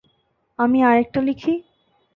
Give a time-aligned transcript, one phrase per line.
[0.59, 1.53] আমি আরেকটা লিখি?